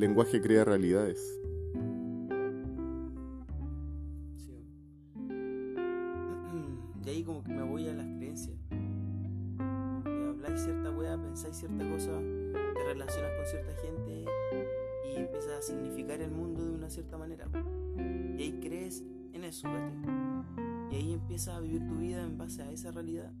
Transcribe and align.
El 0.00 0.06
lenguaje 0.06 0.40
crea 0.40 0.64
realidades. 0.64 1.38
Sí. 4.34 4.66
Y 7.04 7.10
ahí 7.10 7.22
como 7.22 7.44
que 7.44 7.52
me 7.52 7.62
voy 7.64 7.86
a 7.86 7.92
las 7.92 8.06
creencias. 8.06 8.56
Habláis 9.60 10.62
cierta 10.62 10.90
weá, 10.90 11.20
pensáis 11.20 11.54
cierta 11.54 11.86
cosa, 11.90 12.18
te 12.18 12.84
relacionas 12.86 13.30
con 13.36 13.44
cierta 13.46 13.74
gente 13.82 14.24
y 15.04 15.16
empiezas 15.16 15.52
a 15.58 15.60
significar 15.60 16.22
el 16.22 16.30
mundo 16.30 16.64
de 16.64 16.70
una 16.70 16.88
cierta 16.88 17.18
manera. 17.18 17.46
Y 18.38 18.42
ahí 18.42 18.58
crees 18.58 19.04
en 19.34 19.44
eso. 19.44 19.68
Y 20.90 20.94
ahí 20.94 21.12
empiezas 21.12 21.56
a 21.56 21.60
vivir 21.60 21.86
tu 21.86 21.96
vida 21.96 22.22
en 22.22 22.38
base 22.38 22.62
a 22.62 22.70
esa 22.70 22.90
realidad. 22.90 23.34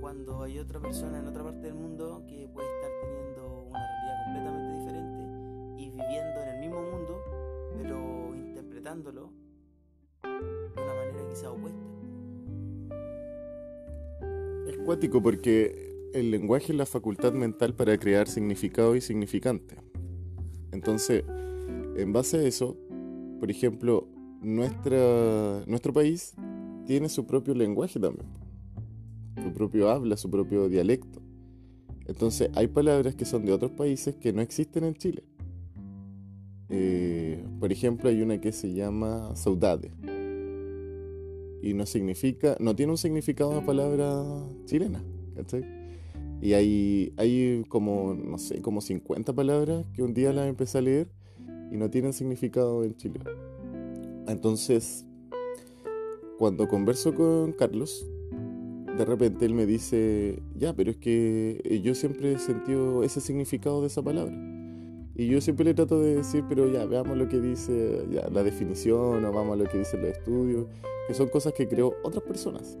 Cuando 0.00 0.42
hay 0.42 0.58
otra 0.58 0.80
persona 0.80 1.18
en 1.18 1.26
otra 1.26 1.44
parte 1.44 1.66
del 1.66 1.74
mundo 1.74 2.24
que 2.26 2.48
puede 2.48 2.66
estar 2.76 2.91
de 9.00 9.10
una 9.10 10.94
manera 10.94 11.28
quizá 11.30 11.50
opuesta. 11.50 11.80
Es 14.68 14.76
cuático 14.84 15.22
porque 15.22 16.10
el 16.12 16.30
lenguaje 16.30 16.72
es 16.72 16.78
la 16.78 16.84
facultad 16.84 17.32
mental 17.32 17.74
para 17.74 17.96
crear 17.96 18.28
significado 18.28 18.94
y 18.94 19.00
significante. 19.00 19.76
Entonces, 20.72 21.24
en 21.96 22.12
base 22.12 22.38
a 22.38 22.42
eso, 22.42 22.76
por 23.40 23.50
ejemplo, 23.50 24.08
nuestra, 24.42 25.64
nuestro 25.66 25.92
país 25.94 26.34
tiene 26.84 27.08
su 27.08 27.26
propio 27.26 27.54
lenguaje 27.54 27.98
también, 27.98 28.26
su 29.42 29.52
propio 29.54 29.88
habla, 29.88 30.18
su 30.18 30.30
propio 30.30 30.68
dialecto. 30.68 31.20
Entonces, 32.06 32.50
hay 32.54 32.66
palabras 32.66 33.14
que 33.14 33.24
son 33.24 33.46
de 33.46 33.52
otros 33.52 33.70
países 33.70 34.16
que 34.16 34.32
no 34.34 34.42
existen 34.42 34.84
en 34.84 34.94
Chile. 34.94 35.24
Eh, 36.68 37.44
por 37.60 37.72
ejemplo, 37.72 38.08
hay 38.08 38.22
una 38.22 38.40
que 38.40 38.52
se 38.52 38.72
llama 38.72 39.34
saudade 39.36 39.90
y 41.62 41.74
no 41.74 41.86
significa, 41.86 42.56
no 42.58 42.74
tiene 42.74 42.90
un 42.92 42.98
significado 42.98 43.54
de 43.54 43.62
palabra 43.62 44.24
chilena, 44.64 45.02
¿cachai? 45.36 45.64
Y 46.40 46.54
hay, 46.54 47.12
hay 47.16 47.64
como, 47.68 48.14
no 48.14 48.36
sé, 48.36 48.60
como 48.60 48.80
50 48.80 49.32
palabras 49.32 49.86
que 49.94 50.02
un 50.02 50.12
día 50.12 50.32
las 50.32 50.48
empecé 50.48 50.78
a 50.78 50.80
leer 50.80 51.08
y 51.70 51.76
no 51.76 51.88
tienen 51.88 52.12
significado 52.12 52.82
en 52.82 52.96
Chile. 52.96 53.20
Entonces, 54.26 55.06
cuando 56.36 56.66
converso 56.66 57.14
con 57.14 57.52
Carlos, 57.52 58.04
de 58.98 59.04
repente 59.04 59.46
él 59.46 59.54
me 59.54 59.66
dice, 59.66 60.42
ya, 60.56 60.74
pero 60.74 60.90
es 60.90 60.96
que 60.96 61.80
yo 61.84 61.94
siempre 61.94 62.32
he 62.32 62.38
sentido 62.40 63.04
ese 63.04 63.20
significado 63.20 63.80
de 63.80 63.86
esa 63.86 64.02
palabra. 64.02 64.51
Y 65.14 65.26
yo 65.26 65.40
siempre 65.40 65.64
le 65.64 65.74
trato 65.74 66.00
de 66.00 66.16
decir, 66.16 66.44
pero 66.48 66.70
ya, 66.70 66.86
veamos 66.86 67.16
lo 67.18 67.28
que 67.28 67.40
dice 67.40 68.06
la 68.30 68.42
definición 68.42 69.24
o 69.24 69.32
vamos 69.32 69.54
a 69.54 69.62
lo 69.62 69.68
que 69.68 69.78
dicen 69.78 70.00
los 70.00 70.10
estudios, 70.10 70.66
que 71.06 71.14
son 71.14 71.28
cosas 71.28 71.52
que 71.52 71.68
creó 71.68 71.94
otras 72.02 72.22
personas. 72.24 72.78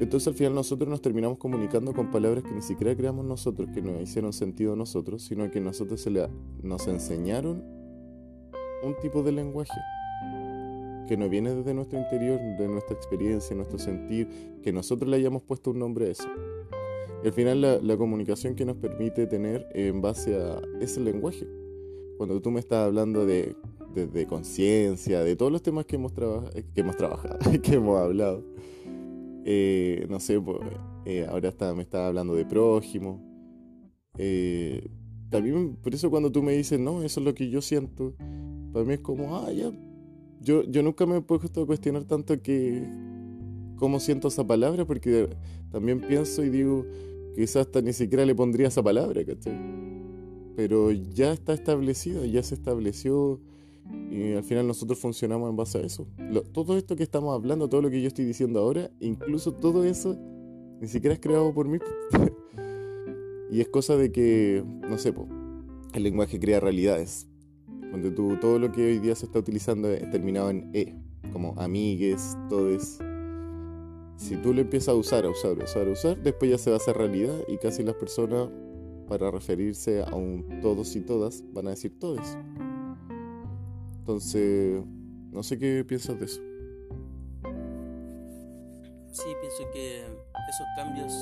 Entonces 0.00 0.26
al 0.26 0.34
final 0.34 0.54
nosotros 0.54 0.88
nos 0.88 1.00
terminamos 1.00 1.38
comunicando 1.38 1.92
con 1.92 2.10
palabras 2.10 2.42
que 2.42 2.50
ni 2.50 2.62
siquiera 2.62 2.96
creamos 2.96 3.24
nosotros, 3.24 3.68
que 3.72 3.80
no 3.82 4.00
hicieron 4.00 4.32
sentido 4.32 4.72
a 4.72 4.76
nosotros, 4.76 5.22
sino 5.22 5.48
que 5.48 5.60
nosotros 5.60 6.00
se 6.00 6.10
le, 6.10 6.28
nos 6.60 6.88
enseñaron 6.88 7.62
un 8.82 8.96
tipo 9.00 9.22
de 9.22 9.30
lenguaje 9.30 9.78
que 11.06 11.16
no 11.16 11.28
viene 11.28 11.54
desde 11.54 11.72
nuestro 11.72 12.00
interior, 12.00 12.40
de 12.40 12.68
nuestra 12.68 12.96
experiencia, 12.96 13.54
nuestro 13.54 13.78
sentir, 13.78 14.28
que 14.62 14.72
nosotros 14.72 15.08
le 15.08 15.18
hayamos 15.18 15.42
puesto 15.42 15.70
un 15.70 15.78
nombre 15.78 16.06
a 16.06 16.10
eso. 16.10 16.28
Al 17.24 17.32
final 17.32 17.60
la, 17.60 17.78
la 17.78 17.96
comunicación 17.96 18.54
que 18.54 18.64
nos 18.64 18.76
permite 18.76 19.26
tener 19.26 19.68
en 19.74 20.00
base 20.00 20.34
a 20.34 20.60
ese 20.80 21.00
lenguaje. 21.00 21.46
Cuando 22.16 22.40
tú 22.40 22.50
me 22.50 22.60
estás 22.60 22.86
hablando 22.86 23.24
de, 23.26 23.54
de, 23.94 24.06
de 24.06 24.26
conciencia, 24.26 25.22
de 25.22 25.36
todos 25.36 25.52
los 25.52 25.62
temas 25.62 25.84
que 25.86 25.96
hemos, 25.96 26.12
traba, 26.12 26.50
que 26.50 26.80
hemos 26.80 26.96
trabajado, 26.96 27.38
que 27.62 27.74
hemos 27.74 27.98
hablado, 27.98 28.44
eh, 29.44 30.06
no 30.08 30.20
sé, 30.20 30.40
pues, 30.40 30.58
eh, 31.04 31.26
ahora 31.28 31.48
está, 31.48 31.74
me 31.74 31.82
estás 31.82 32.02
hablando 32.02 32.34
de 32.34 32.44
prójimo. 32.44 33.20
Eh, 34.18 34.88
también, 35.30 35.76
por 35.76 35.94
eso 35.94 36.10
cuando 36.10 36.30
tú 36.30 36.42
me 36.42 36.52
dices, 36.52 36.78
no, 36.78 37.02
eso 37.02 37.20
es 37.20 37.26
lo 37.26 37.34
que 37.34 37.48
yo 37.48 37.62
siento, 37.62 38.14
para 38.72 38.84
mí 38.84 38.94
es 38.94 39.00
como, 39.00 39.36
ah, 39.36 39.52
ya. 39.52 39.72
Yo, 40.40 40.64
yo 40.64 40.82
nunca 40.82 41.06
me 41.06 41.18
he 41.18 41.20
puesto 41.20 41.62
a 41.62 41.66
cuestionar 41.66 42.04
tanto 42.04 42.40
que 42.42 42.84
cómo 43.76 44.00
siento 44.00 44.28
esa 44.28 44.46
palabra, 44.46 44.84
porque 44.84 45.28
también 45.70 46.00
pienso 46.00 46.44
y 46.44 46.50
digo, 46.50 46.84
quizás 47.34 47.66
hasta 47.66 47.82
ni 47.82 47.92
siquiera 47.92 48.24
le 48.24 48.34
pondría 48.34 48.68
esa 48.68 48.82
palabra, 48.82 49.24
¿cachai? 49.24 49.58
Pero 50.56 50.90
ya 50.90 51.32
está 51.32 51.54
establecido, 51.54 52.24
ya 52.24 52.42
se 52.42 52.54
estableció 52.54 53.40
y 54.10 54.34
al 54.34 54.44
final 54.44 54.66
nosotros 54.66 54.98
funcionamos 54.98 55.48
en 55.50 55.56
base 55.56 55.78
a 55.78 55.80
eso. 55.82 56.06
Todo 56.52 56.76
esto 56.76 56.96
que 56.96 57.02
estamos 57.02 57.34
hablando, 57.34 57.68
todo 57.68 57.82
lo 57.82 57.90
que 57.90 58.00
yo 58.00 58.08
estoy 58.08 58.24
diciendo 58.24 58.60
ahora, 58.60 58.90
incluso 59.00 59.52
todo 59.52 59.84
eso, 59.84 60.16
ni 60.80 60.88
siquiera 60.88 61.14
es 61.14 61.20
creado 61.20 61.52
por 61.54 61.68
mí. 61.68 61.78
y 63.50 63.60
es 63.60 63.68
cosa 63.68 63.96
de 63.96 64.12
que, 64.12 64.62
no 64.88 64.98
sé, 64.98 65.14
el 65.94 66.02
lenguaje 66.02 66.38
crea 66.38 66.60
realidades. 66.60 67.26
Donde 67.90 68.10
tú, 68.10 68.36
todo 68.40 68.58
lo 68.58 68.72
que 68.72 68.86
hoy 68.86 68.98
día 68.98 69.14
se 69.14 69.26
está 69.26 69.38
utilizando 69.38 69.90
es 69.90 70.10
terminado 70.10 70.50
en 70.50 70.70
E, 70.72 70.94
como 71.32 71.54
amigues, 71.58 72.36
todes. 72.48 72.98
Si 74.16 74.36
tú 74.36 74.54
lo 74.54 74.60
empiezas 74.60 74.90
a 74.90 74.94
usar, 74.94 75.24
a 75.24 75.30
usar, 75.30 75.60
a 75.60 75.64
usar, 75.64 75.88
a 75.88 75.90
usar, 75.90 76.22
después 76.22 76.50
ya 76.50 76.58
se 76.58 76.70
va 76.70 76.76
a 76.76 76.78
hacer 76.78 76.96
realidad 76.96 77.36
y 77.48 77.58
casi 77.58 77.82
las 77.82 77.96
personas, 77.96 78.48
para 79.08 79.30
referirse 79.30 80.02
a 80.02 80.14
un 80.14 80.60
todos 80.62 80.96
y 80.96 81.00
todas, 81.02 81.44
van 81.52 81.66
a 81.66 81.70
decir 81.70 81.98
todes. 81.98 82.38
Entonces, 83.98 84.82
no 85.30 85.42
sé 85.42 85.58
qué 85.58 85.84
piensas 85.84 86.18
de 86.18 86.24
eso. 86.24 86.40
Sí, 89.12 89.28
pienso 89.40 89.70
que 89.72 90.00
esos 90.00 90.66
cambios 90.76 91.12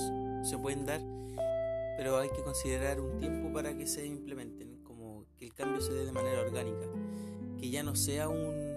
se 0.48 0.56
pueden 0.58 0.86
dar, 0.86 1.00
pero 1.96 2.18
hay 2.18 2.28
que 2.30 2.42
considerar 2.42 3.00
un 3.00 3.18
tiempo 3.18 3.52
para 3.52 3.76
que 3.76 3.86
se 3.86 4.06
implementen, 4.06 4.82
como 4.84 5.26
que 5.36 5.46
el 5.46 5.54
cambio 5.54 5.80
se 5.80 5.92
dé 5.92 6.04
de 6.04 6.12
manera 6.12 6.42
orgánica, 6.42 6.86
que 7.58 7.70
ya 7.70 7.82
no 7.82 7.96
sea 7.96 8.28
un, 8.28 8.76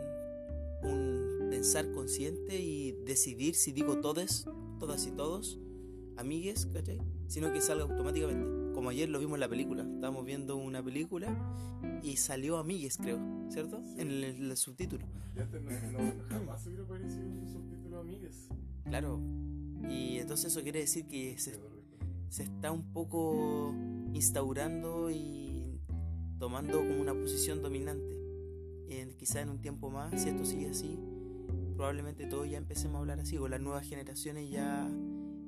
un 0.82 1.23
pensar 1.54 1.92
consciente 1.92 2.60
y 2.60 2.94
decidir 3.06 3.54
si 3.54 3.72
digo 3.74 4.02
todes, 4.02 4.48
todas 4.80 5.06
y 5.06 5.12
todos, 5.12 5.60
amigues, 6.18 6.66
¿cachai? 6.66 7.00
Sino 7.28 7.54
que 7.54 7.62
salga 7.62 7.84
automáticamente. 7.84 8.74
Como 8.74 8.90
ayer 8.90 9.08
lo 9.08 9.20
vimos 9.20 9.36
en 9.36 9.42
la 9.42 9.48
película, 9.48 9.84
estábamos 9.84 10.26
viendo 10.26 10.56
una 10.58 10.84
película 10.84 11.30
y 12.02 12.18
salió 12.18 12.58
amigues, 12.58 12.98
creo, 12.98 13.20
¿cierto? 13.50 13.84
Sí. 13.84 14.02
En 14.02 14.10
el, 14.10 14.24
el 14.24 14.58
subtítulo. 14.58 15.06
Ya 15.36 15.48
te, 15.48 15.60
no, 15.60 15.70
no, 15.92 16.24
jamás 16.28 16.66
hubiera 16.66 16.86
aparecido 16.86 17.24
un 17.24 17.48
subtítulo 17.48 18.00
amigues. 18.00 18.48
Claro. 18.86 19.22
Y 19.88 20.18
entonces 20.18 20.52
eso 20.52 20.64
quiere 20.64 20.80
decir 20.80 21.06
que 21.06 21.38
se, 21.38 21.60
se 22.30 22.44
está 22.44 22.72
un 22.72 22.92
poco 22.94 23.76
instaurando 24.12 25.12
y 25.12 25.80
tomando 26.40 26.80
como 26.80 27.00
una 27.00 27.14
posición 27.14 27.62
dominante. 27.62 28.18
Eh, 28.90 29.14
quizá 29.20 29.42
en 29.42 29.50
un 29.50 29.62
tiempo 29.62 29.92
más, 29.92 30.20
si 30.20 30.30
esto 30.30 30.46
sigue 30.46 30.70
así, 30.70 30.98
probablemente 31.84 32.26
todos 32.28 32.50
ya 32.50 32.58
empecemos 32.58 32.96
a 32.96 33.00
hablar 33.00 33.20
así, 33.20 33.38
o 33.38 33.50
las 33.50 33.60
nuevas 33.60 33.86
generaciones 33.86 34.50
ya 34.50 34.90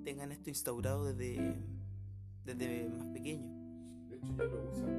tengan 0.04 0.34
esto 0.34 0.50
instaurado 0.50 1.06
desde, 1.06 1.56
desde 2.44 2.90
más 2.90 3.08
pequeño. 3.14 3.48
De 4.10 4.18
hecho 4.18 4.34
ya 4.38 4.44
lo 4.44 4.70
usan. 4.70 4.92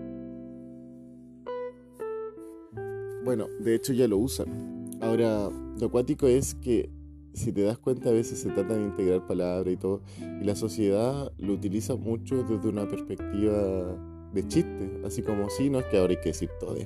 Bueno, 3.23 3.49
de 3.61 3.75
hecho 3.75 3.93
ya 3.93 4.09
lo 4.09 4.17
usan. 4.17 4.89
Ahora, 5.03 5.51
lo 5.79 5.87
acuático 5.89 6.27
es 6.27 6.55
que 6.55 6.89
si 7.35 7.53
te 7.53 7.65
das 7.65 7.77
cuenta, 7.77 8.09
a 8.09 8.13
veces 8.13 8.39
se 8.39 8.49
trata 8.49 8.73
de 8.73 8.85
integrar 8.85 9.27
palabras 9.27 9.75
y 9.75 9.77
todo, 9.77 10.01
y 10.41 10.43
la 10.43 10.57
sociedad 10.57 11.31
lo 11.37 11.53
utiliza 11.53 11.97
mucho 11.97 12.45
desde 12.45 12.67
una 12.67 12.89
perspectiva 12.89 13.95
de 14.33 14.49
chiste, 14.49 15.03
así 15.05 15.21
como 15.21 15.51
si 15.51 15.69
no 15.69 15.81
es 15.81 15.85
que 15.85 15.99
ahora 15.99 16.15
hay 16.15 16.21
que 16.21 16.31
decir 16.31 16.49
todo 16.59 16.79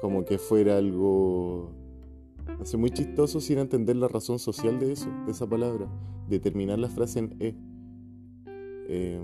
como 0.00 0.24
que 0.24 0.38
fuera 0.38 0.76
algo 0.76 1.87
hace 2.60 2.76
muy 2.76 2.90
chistoso 2.90 3.40
sin 3.40 3.58
entender 3.58 3.96
la 3.96 4.08
razón 4.08 4.38
social 4.38 4.78
de 4.78 4.92
eso, 4.92 5.08
de 5.26 5.32
esa 5.32 5.48
palabra, 5.48 5.88
de 6.28 6.38
terminar 6.38 6.78
la 6.78 6.88
frase 6.88 7.20
en 7.20 7.36
e. 7.40 7.54
Eh, 8.90 9.20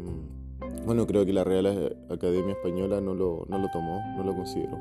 bueno, 0.86 1.06
creo 1.06 1.24
que 1.24 1.32
la 1.32 1.44
Real 1.44 1.96
Academia 2.10 2.52
Española 2.52 3.00
no 3.00 3.14
lo, 3.14 3.46
no 3.48 3.58
lo 3.58 3.70
tomó, 3.70 4.00
no 4.16 4.22
lo 4.24 4.34
consideró. 4.34 4.76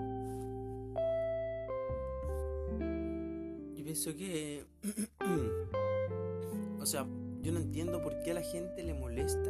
Yo 3.75 3.83
pienso 3.83 4.15
que. 4.15 4.65
o 6.79 6.85
sea, 6.85 7.07
yo 7.41 7.51
no 7.51 7.59
entiendo 7.59 8.01
por 8.01 8.21
qué 8.23 8.31
a 8.31 8.35
la 8.35 8.41
gente 8.41 8.83
le 8.83 8.93
molesta 8.93 9.49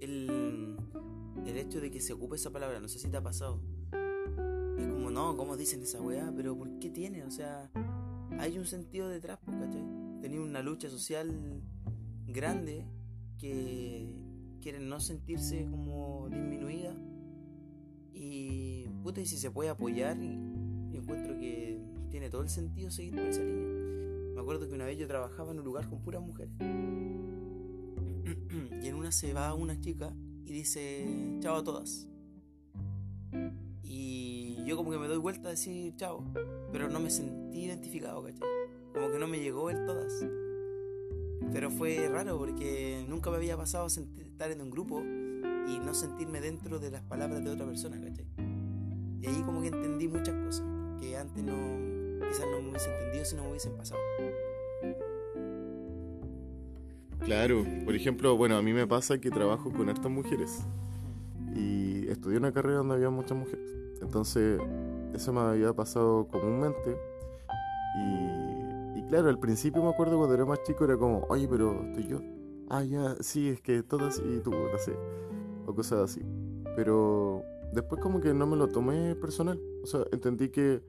el, 0.00 0.76
el 1.46 1.56
hecho 1.56 1.80
de 1.80 1.90
que 1.90 2.00
se 2.00 2.12
ocupe 2.12 2.36
esa 2.36 2.50
palabra. 2.50 2.80
No 2.80 2.88
sé 2.88 2.98
si 2.98 3.08
te 3.08 3.16
ha 3.16 3.22
pasado. 3.22 3.60
Es 4.78 4.86
como, 4.86 5.10
no, 5.10 5.36
¿cómo 5.36 5.56
dicen 5.56 5.82
esa 5.82 6.00
weá? 6.00 6.32
Pero 6.36 6.56
¿por 6.56 6.78
qué 6.78 6.90
tiene? 6.90 7.24
O 7.24 7.30
sea, 7.30 7.70
hay 8.38 8.58
un 8.58 8.66
sentido 8.66 9.08
detrás, 9.08 9.38
pues, 9.44 9.56
¿cachai? 9.56 10.06
tenía 10.20 10.40
una 10.40 10.60
lucha 10.60 10.90
social 10.90 11.30
grande 12.26 12.84
que 13.38 14.12
quieren 14.60 14.88
no 14.88 14.98
sentirse 14.98 15.68
como 15.70 16.28
disminuida 16.28 16.96
y 18.12 18.88
puta 19.04 19.20
y 19.20 19.26
si 19.26 19.36
se 19.36 19.52
puede 19.52 19.70
apoyar 19.70 20.16
encuentro 20.16 21.38
que 21.38 21.78
tiene 22.10 22.28
todo 22.30 22.42
el 22.42 22.48
sentido 22.48 22.90
seguir 22.90 23.14
por 23.14 23.22
esa 23.22 23.44
línea 23.44 23.68
me 24.34 24.40
acuerdo 24.40 24.66
que 24.66 24.74
una 24.74 24.86
vez 24.86 24.98
yo 24.98 25.06
trabajaba 25.06 25.52
en 25.52 25.60
un 25.60 25.64
lugar 25.64 25.88
con 25.88 26.00
puras 26.00 26.22
mujeres 26.22 26.52
y 28.82 28.88
en 28.88 28.94
una 28.96 29.12
se 29.12 29.32
va 29.32 29.54
una 29.54 29.80
chica 29.80 30.12
y 30.44 30.52
dice 30.52 31.38
chao 31.40 31.56
a 31.56 31.62
todas 31.62 32.08
yo 34.66 34.76
como 34.76 34.90
que 34.90 34.98
me 34.98 35.08
doy 35.08 35.18
vuelta 35.18 35.48
a 35.48 35.50
decir 35.52 35.94
chao 35.96 36.24
pero 36.72 36.88
no 36.88 37.00
me 37.00 37.10
sentí 37.10 37.64
identificado 37.64 38.22
¿cachai? 38.22 38.48
como 38.92 39.10
que 39.10 39.18
no 39.18 39.26
me 39.26 39.38
llegó 39.38 39.70
el 39.70 39.86
todas 39.86 40.12
pero 41.52 41.70
fue 41.70 42.08
raro 42.08 42.38
porque 42.38 43.04
nunca 43.08 43.30
me 43.30 43.36
había 43.36 43.56
pasado 43.56 43.86
estar 43.86 44.50
en 44.50 44.60
un 44.60 44.70
grupo 44.70 45.00
y 45.00 45.78
no 45.78 45.94
sentirme 45.94 46.40
dentro 46.40 46.78
de 46.78 46.90
las 46.90 47.02
palabras 47.02 47.44
de 47.44 47.50
otra 47.50 47.66
persona, 47.66 48.00
¿cachai? 48.00 48.26
Y 49.20 49.26
ahí 49.26 49.42
como 49.44 49.60
que 49.60 49.68
entendí 49.68 50.08
muchas 50.08 50.34
cosas 50.44 50.64
que 51.00 51.16
antes 51.16 51.42
no, 51.42 51.54
quizás 52.28 52.46
no 52.50 52.62
me 52.62 52.70
hubiese 52.70 52.92
entendido 52.92 53.24
si 53.24 53.36
no 53.36 53.42
me 53.42 53.48
hubiesen 53.50 53.76
pasado. 53.76 54.00
Claro, 57.20 57.66
por 57.84 57.94
ejemplo, 57.94 58.36
bueno, 58.36 58.56
a 58.56 58.62
mí 58.62 58.72
me 58.72 58.86
pasa 58.86 59.18
que 59.18 59.30
trabajo 59.30 59.72
con 59.72 59.88
estas 59.88 60.10
mujeres 60.10 60.60
y 61.54 62.06
estudié 62.08 62.38
una 62.38 62.52
carrera 62.52 62.78
donde 62.78 62.94
había 62.94 63.10
muchas 63.10 63.36
mujeres. 63.36 63.85
Entonces, 64.00 64.60
eso 65.14 65.32
me 65.32 65.40
había 65.40 65.72
pasado 65.72 66.26
comúnmente 66.28 66.96
y 68.94 69.02
claro, 69.08 69.28
al 69.28 69.38
principio 69.38 69.82
me 69.82 69.90
acuerdo 69.90 70.16
cuando 70.18 70.34
era 70.34 70.44
más 70.44 70.62
chico 70.62 70.84
era 70.84 70.96
como, 70.96 71.24
oye, 71.28 71.48
pero 71.48 71.82
estoy 71.82 72.06
yo. 72.08 72.20
Ah, 72.68 72.82
ya, 72.82 73.14
sí, 73.20 73.48
es 73.48 73.60
que 73.60 73.82
todas 73.82 74.18
y 74.18 74.40
tú, 74.40 74.50
no 74.50 74.78
sé. 74.78 74.94
O 75.66 75.74
cosas 75.74 76.10
así. 76.10 76.22
Pero 76.74 77.42
después 77.72 78.00
como 78.00 78.20
que 78.20 78.34
no 78.34 78.46
me 78.46 78.56
lo 78.56 78.68
tomé 78.68 79.14
personal. 79.14 79.60
O 79.82 79.86
sea, 79.86 80.00
entendí 80.12 80.48
que 80.50 80.82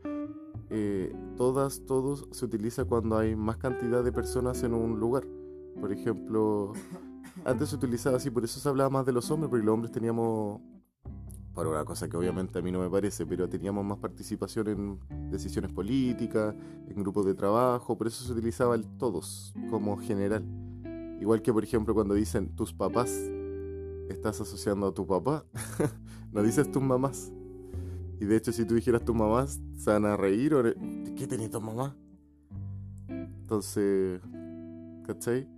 eh, 0.69 1.15
todas, 1.37 1.85
todos 1.85 2.27
se 2.31 2.45
utiliza 2.45 2.85
cuando 2.85 3.17
hay 3.17 3.35
más 3.35 3.57
cantidad 3.57 4.03
de 4.03 4.11
personas 4.11 4.63
en 4.63 4.73
un 4.73 4.99
lugar. 4.99 5.25
Por 5.79 5.91
ejemplo, 5.91 6.73
antes 7.45 7.69
se 7.69 7.75
utilizaba 7.75 8.17
así, 8.17 8.29
por 8.29 8.43
eso 8.43 8.59
se 8.59 8.67
hablaba 8.67 8.89
más 8.89 9.05
de 9.05 9.11
los 9.13 9.29
hombres, 9.31 9.49
porque 9.49 9.65
los 9.65 9.73
hombres 9.73 9.91
teníamos 9.91 10.61
para 11.57 11.69
una 11.69 11.83
cosa 11.85 12.07
que 12.07 12.15
obviamente 12.15 12.59
a 12.59 12.61
mí 12.61 12.71
no 12.71 12.79
me 12.79 12.87
parece, 12.87 13.25
pero 13.25 13.49
teníamos 13.49 13.83
más 13.83 13.97
participación 13.97 14.67
en 14.67 15.31
decisiones 15.31 15.73
políticas, 15.73 16.53
en 16.87 17.01
grupos 17.01 17.25
de 17.25 17.33
trabajo, 17.33 17.97
por 17.97 18.05
eso 18.05 18.23
se 18.23 18.31
utilizaba 18.31 18.75
el 18.75 18.85
todos 18.99 19.55
como 19.71 19.97
general. 19.97 20.45
Igual 21.19 21.41
que 21.41 21.51
por 21.51 21.63
ejemplo 21.63 21.95
cuando 21.95 22.13
dicen 22.13 22.55
tus 22.55 22.73
papás, 22.73 23.09
estás 24.07 24.39
asociando 24.39 24.85
a 24.85 24.93
tu 24.93 25.07
papá, 25.07 25.45
no 26.31 26.43
dices 26.43 26.71
tus 26.71 26.83
mamás. 26.83 27.31
Y 28.19 28.25
de 28.25 28.35
hecho 28.35 28.51
si 28.51 28.63
tú 28.63 28.75
dijeras 28.75 29.03
tus 29.03 29.15
mamás, 29.15 29.59
se 29.79 29.89
van 29.89 30.05
a 30.05 30.15
reír 30.15 30.53
o 30.53 30.61
¿qué 30.61 31.25
tenés 31.25 31.49
tu 31.49 31.59
mamá? 31.59 31.97
Entonces, 33.07 34.21
¿cachai? 35.07 35.49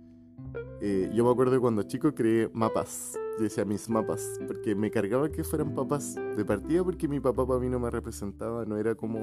Eh, 0.80 1.10
yo 1.12 1.26
me 1.26 1.30
acuerdo 1.30 1.60
cuando 1.60 1.82
chico 1.82 2.14
creé 2.14 2.48
mapas 2.54 3.18
decía 3.44 3.64
mis 3.64 3.88
mapas, 3.88 4.40
porque 4.46 4.74
me 4.74 4.90
cargaba 4.90 5.30
que 5.30 5.44
fueran 5.44 5.74
papás 5.74 6.14
de 6.14 6.44
partida 6.44 6.84
porque 6.84 7.08
mi 7.08 7.20
papá 7.20 7.46
para 7.46 7.60
mí 7.60 7.68
no 7.68 7.78
me 7.78 7.90
representaba, 7.90 8.64
no 8.64 8.76
era 8.76 8.94
como, 8.94 9.18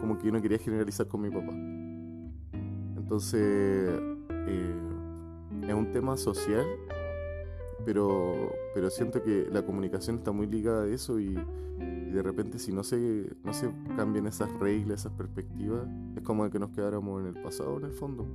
como 0.00 0.18
que 0.18 0.26
yo 0.26 0.32
no 0.32 0.40
quería 0.40 0.58
generalizar 0.58 1.06
con 1.06 1.22
mi 1.22 1.30
papá. 1.30 1.52
Entonces, 2.96 3.40
eh, 4.30 4.74
es 5.62 5.74
un 5.74 5.92
tema 5.92 6.16
social, 6.16 6.66
pero, 7.84 8.52
pero 8.74 8.90
siento 8.90 9.22
que 9.22 9.46
la 9.50 9.64
comunicación 9.64 10.16
está 10.16 10.32
muy 10.32 10.46
ligada 10.46 10.84
a 10.84 10.88
eso 10.88 11.20
y, 11.20 11.36
de 11.76 12.22
repente 12.22 12.58
si 12.58 12.72
no 12.72 12.82
se, 12.82 13.30
no 13.44 13.52
se 13.52 13.70
cambian 13.94 14.26
esas 14.26 14.50
reglas, 14.58 15.00
esas 15.00 15.12
perspectivas, 15.12 15.86
es 16.16 16.22
como 16.22 16.48
que 16.48 16.58
nos 16.58 16.70
quedáramos 16.70 17.20
en 17.20 17.26
el 17.28 17.42
pasado 17.42 17.76
en 17.76 17.84
el 17.84 17.92
fondo. 17.92 18.26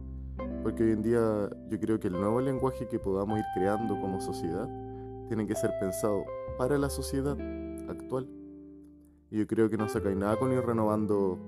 Porque 0.62 0.83
hoy 0.83 0.92
en 0.92 1.01
día 1.01 1.50
yo 1.69 1.80
creo 1.80 2.00
que 2.00 2.07
el 2.07 2.13
nuevo 2.13 2.39
lenguaje 2.39 2.88
que 2.88 3.00
podamos 3.00 3.39
ir 3.39 3.45
creando 3.56 4.00
como 4.00 4.21
sociedad 4.21 4.69
tiene 5.31 5.48
que 5.48 5.56
ser 5.56 5.72
pensado 5.80 6.25
para 6.57 6.78
la 6.78 6.89
sociedad 6.89 7.38
actual. 7.88 8.28
Y 9.30 9.38
yo 9.38 9.48
creo 9.48 9.69
que 9.69 9.78
no 9.78 9.88
sacáis 9.88 10.18
nada 10.18 10.36
con 10.36 10.51
ir 10.51 10.60
renovando 10.60 11.39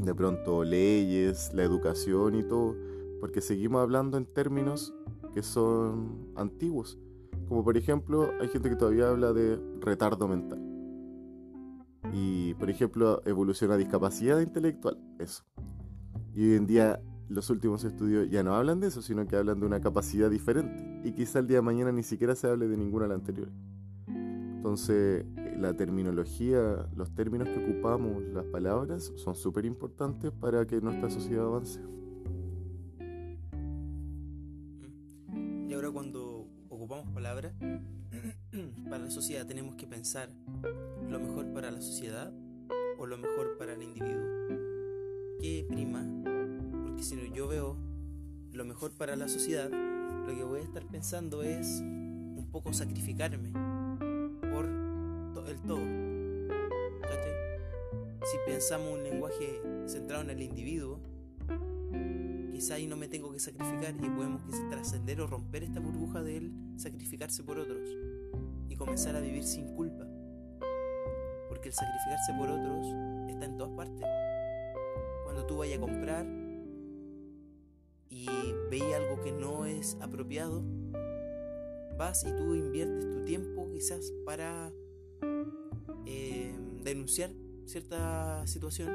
de 0.00 0.12
pronto 0.16 0.64
leyes, 0.64 1.52
la 1.54 1.62
educación 1.62 2.34
y 2.34 2.42
todo, 2.42 2.74
porque 3.20 3.40
seguimos 3.40 3.82
hablando 3.82 4.18
en 4.18 4.26
términos 4.26 4.92
que 5.32 5.44
son 5.44 6.32
antiguos. 6.34 6.98
Como 7.46 7.62
por 7.62 7.76
ejemplo, 7.76 8.32
hay 8.40 8.48
gente 8.48 8.68
que 8.68 8.74
todavía 8.74 9.10
habla 9.10 9.32
de 9.32 9.60
retardo 9.78 10.26
mental. 10.26 10.60
Y 12.12 12.54
por 12.54 12.68
ejemplo, 12.68 13.22
evolución 13.26 13.70
a 13.70 13.76
discapacidad 13.76 14.40
intelectual, 14.40 14.98
eso. 15.20 15.44
Y 16.34 16.50
hoy 16.50 16.56
en 16.56 16.66
día 16.66 17.00
los 17.28 17.50
últimos 17.50 17.84
estudios 17.84 18.28
ya 18.30 18.42
no 18.42 18.54
hablan 18.54 18.80
de 18.80 18.88
eso, 18.88 19.02
sino 19.02 19.26
que 19.26 19.36
hablan 19.36 19.60
de 19.60 19.66
una 19.66 19.80
capacidad 19.80 20.30
diferente. 20.30 21.00
Y 21.04 21.12
quizá 21.12 21.38
el 21.38 21.46
día 21.46 21.58
de 21.58 21.62
mañana 21.62 21.92
ni 21.92 22.02
siquiera 22.02 22.34
se 22.34 22.48
hable 22.48 22.68
de 22.68 22.76
ninguna 22.76 23.04
de 23.04 23.08
las 23.10 23.18
anteriores. 23.18 23.54
Entonces, 24.06 25.26
eh, 25.36 25.56
la 25.58 25.74
terminología, 25.74 26.88
los 26.96 27.14
términos 27.14 27.48
que 27.48 27.62
ocupamos, 27.62 28.22
las 28.32 28.46
palabras, 28.46 29.12
son 29.16 29.34
súper 29.34 29.66
importantes 29.66 30.32
para 30.32 30.66
que 30.66 30.80
nuestra 30.80 31.10
sociedad 31.10 31.46
avance. 31.46 31.80
Y 35.68 35.74
ahora 35.74 35.90
cuando 35.90 36.48
ocupamos 36.70 37.10
palabras, 37.12 37.52
para 38.88 39.04
la 39.04 39.10
sociedad 39.10 39.46
tenemos 39.46 39.74
que 39.74 39.86
pensar 39.86 40.30
lo 41.10 41.20
mejor 41.20 41.52
para 41.52 41.70
la 41.70 41.80
sociedad 41.80 42.32
o 42.98 43.06
lo 43.06 43.18
mejor 43.18 43.58
para 43.58 43.74
el 43.74 43.82
individuo. 43.82 44.24
¿Qué 45.40 45.66
prima? 45.68 46.06
Si 47.02 47.30
yo 47.32 47.48
veo 47.48 47.76
lo 48.52 48.64
mejor 48.64 48.92
para 48.92 49.16
la 49.16 49.28
sociedad, 49.28 49.70
lo 49.70 50.34
que 50.34 50.44
voy 50.44 50.60
a 50.60 50.62
estar 50.62 50.86
pensando 50.86 51.42
es 51.42 51.80
un 51.80 52.48
poco 52.50 52.72
sacrificarme 52.72 53.50
por 54.50 54.66
el 55.48 55.60
todo. 55.62 56.14
Si 58.24 58.38
pensamos 58.46 58.94
un 58.94 59.04
lenguaje 59.04 59.60
centrado 59.86 60.22
en 60.22 60.30
el 60.30 60.42
individuo, 60.42 60.98
quizá 62.50 62.74
ahí 62.74 62.86
no 62.86 62.96
me 62.96 63.06
tengo 63.06 63.30
que 63.30 63.38
sacrificar 63.38 63.94
y 64.02 64.08
podemos 64.08 64.42
trascender 64.70 65.20
o 65.20 65.26
romper 65.26 65.64
esta 65.64 65.78
burbuja 65.78 66.22
de 66.22 66.38
él 66.38 66.52
sacrificarse 66.76 67.44
por 67.44 67.58
otros 67.58 67.86
y 68.68 68.76
comenzar 68.76 69.14
a 69.16 69.20
vivir 69.20 69.44
sin 69.44 69.74
culpa. 69.76 70.06
Porque 71.48 71.68
el 71.68 71.74
sacrificarse 71.74 72.32
por 72.38 72.48
otros 72.48 72.86
está 73.28 73.44
en 73.44 73.58
todas 73.58 73.74
partes. 73.74 74.06
Cuando 75.24 75.44
tú 75.46 75.58
vayas 75.58 75.78
a 75.78 75.80
comprar, 75.82 76.26
veis 78.74 78.92
algo 78.92 79.22
que 79.22 79.30
no 79.30 79.66
es 79.66 79.96
apropiado, 80.00 80.64
vas 81.96 82.24
y 82.24 82.32
tú 82.32 82.56
inviertes 82.56 83.08
tu 83.08 83.24
tiempo 83.24 83.70
quizás 83.72 84.12
para 84.26 84.72
eh, 86.06 86.52
denunciar 86.82 87.30
cierta 87.66 88.44
situación, 88.48 88.90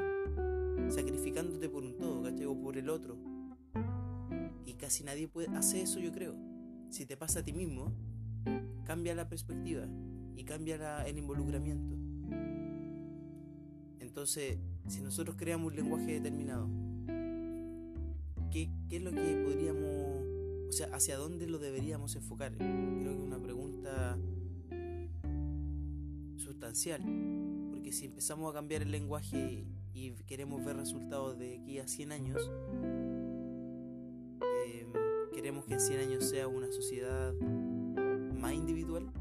sacrificándote 0.90 1.70
por 1.70 1.82
un 1.84 1.96
todo, 1.96 2.22
¿cachai? 2.22 2.44
O 2.44 2.60
por 2.60 2.76
el 2.76 2.90
otro. 2.90 3.16
Y 4.66 4.74
casi 4.74 5.02
nadie 5.02 5.28
puede 5.28 5.48
hacer 5.56 5.84
eso, 5.84 5.98
yo 5.98 6.12
creo. 6.12 6.34
Si 6.90 7.06
te 7.06 7.16
pasa 7.16 7.40
a 7.40 7.42
ti 7.42 7.54
mismo, 7.54 7.94
cambia 8.84 9.14
la 9.14 9.30
perspectiva 9.30 9.88
y 10.36 10.44
cambia 10.44 11.06
el 11.06 11.16
involucramiento. 11.16 11.96
Entonces, 13.98 14.58
si 14.88 15.00
nosotros 15.00 15.36
creamos 15.38 15.72
un 15.72 15.76
lenguaje 15.76 16.20
determinado, 16.20 16.68
¿qué, 18.90 18.96
es 18.96 19.02
lo 19.02 19.12
que 19.12 19.42
podríamos, 19.44 20.68
o 20.68 20.72
sea, 20.72 20.88
hacia 20.92 21.16
dónde 21.16 21.46
lo 21.46 21.58
deberíamos 21.58 22.16
enfocar? 22.16 22.52
Creo 22.56 22.68
que 23.04 23.12
es 23.12 23.18
una 23.18 23.40
pregunta 23.40 24.18
sustancial, 26.36 27.00
porque 27.70 27.92
si 27.92 28.06
empezamos 28.06 28.50
a 28.50 28.54
cambiar 28.54 28.82
el 28.82 28.90
lenguaje 28.90 29.64
y 29.94 30.10
queremos 30.26 30.64
ver 30.64 30.76
resultados 30.76 31.38
de 31.38 31.58
aquí 31.58 31.78
a 31.78 31.86
100 31.86 32.12
años, 32.12 32.50
em, 34.66 34.92
queremos 35.32 35.64
que 35.66 35.74
en 35.74 35.80
100 35.80 36.00
años 36.00 36.24
sea 36.24 36.48
una 36.48 36.70
sociedad 36.72 37.32
más 37.32 38.52
individual, 38.54 39.12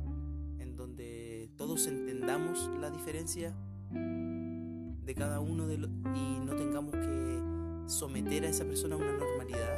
en 0.58 0.76
donde 0.76 1.52
todos 1.58 1.86
entendamos 1.86 2.70
la 2.80 2.90
diferencia 2.90 3.56
de 3.92 5.16
cada 5.16 5.40
uno 5.40 5.68
de 5.68 5.78
los, 5.78 5.92
y 6.16 6.40
no 6.40 6.56
tengamos 6.56 6.94
que 6.96 7.59
someter 7.90 8.46
a 8.46 8.50
esa 8.50 8.66
persona 8.66 8.96
a 8.96 8.98
una 8.98 9.18
normalidad? 9.18 9.78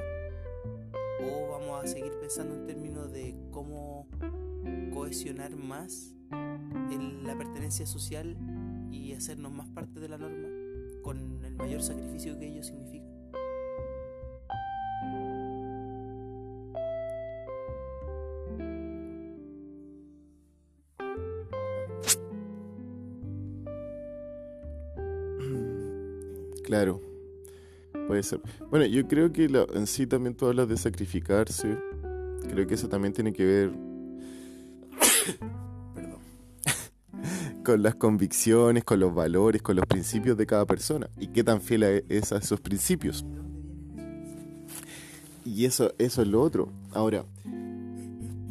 ¿O 1.22 1.50
vamos 1.52 1.84
a 1.84 1.88
seguir 1.88 2.12
pensando 2.20 2.56
en 2.56 2.68
términos 2.68 3.12
de 3.12 3.36
cómo 3.52 4.08
cohesionar 4.94 5.56
más 5.56 6.14
en 6.32 7.26
la 7.26 7.38
pertenencia 7.38 7.86
social 7.86 8.38
y 8.92 9.14
hacernos 9.14 9.52
más 9.52 9.68
parte 9.70 10.00
de 10.00 10.10
la 10.10 10.18
norma 10.18 10.50
con 11.02 11.44
el 11.46 11.56
mayor 11.56 11.82
sacrificio 11.82 12.38
que 12.38 12.48
ello 12.48 12.64
significa? 12.64 13.08
Claro. 26.64 27.11
Bueno, 28.70 28.86
yo 28.86 29.08
creo 29.08 29.32
que 29.32 29.46
en 29.74 29.88
sí 29.88 30.08
también 30.08 30.36
tú 30.36 30.48
hablas 30.48 30.68
de 30.68 30.78
sacrificarse. 30.78 31.78
Creo 32.50 32.68
que 32.68 32.74
eso 32.74 32.90
también 32.90 33.14
tiene 33.14 33.34
que 33.34 33.46
ver 33.46 33.72
con 37.64 37.84
las 37.84 37.96
convicciones, 37.96 38.84
con 38.84 39.00
los 39.00 39.14
valores, 39.14 39.62
con 39.62 39.76
los 39.76 39.86
principios 39.86 40.38
de 40.38 40.46
cada 40.46 40.66
persona 40.66 41.10
y 41.20 41.28
qué 41.28 41.44
tan 41.44 41.62
fiel 41.62 41.84
es 42.10 42.32
a 42.32 42.38
esos 42.38 42.60
principios. 42.60 43.26
Y 45.46 45.66
eso, 45.66 45.94
eso 45.98 46.22
es 46.22 46.28
lo 46.28 46.42
otro. 46.42 46.72
Ahora, 46.92 47.26